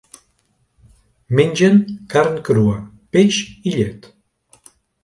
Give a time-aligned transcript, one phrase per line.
[1.39, 1.77] Mengen
[2.15, 2.75] carn crua,
[3.15, 4.15] peix i llet.